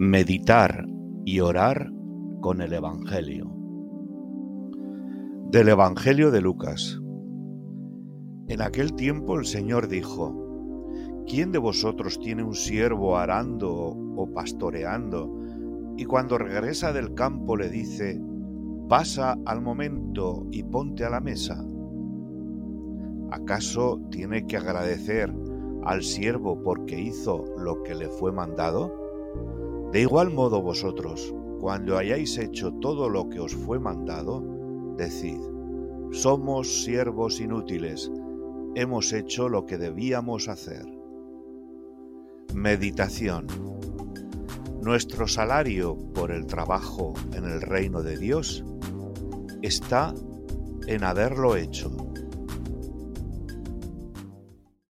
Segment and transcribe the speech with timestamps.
[0.00, 0.86] Meditar
[1.24, 1.90] y orar
[2.40, 3.52] con el Evangelio.
[5.50, 7.00] Del Evangelio de Lucas.
[8.46, 10.36] En aquel tiempo el Señor dijo,
[11.26, 15.36] ¿quién de vosotros tiene un siervo arando o pastoreando
[15.96, 18.22] y cuando regresa del campo le dice,
[18.88, 21.60] pasa al momento y ponte a la mesa?
[23.32, 25.34] ¿Acaso tiene que agradecer
[25.82, 29.08] al siervo porque hizo lo que le fue mandado?
[29.92, 34.44] De igual modo vosotros, cuando hayáis hecho todo lo que os fue mandado,
[34.96, 35.40] decid,
[36.12, 38.10] somos siervos inútiles,
[38.74, 40.84] hemos hecho lo que debíamos hacer.
[42.54, 43.46] Meditación.
[44.82, 48.64] Nuestro salario por el trabajo en el reino de Dios
[49.62, 50.14] está
[50.86, 52.07] en haberlo hecho.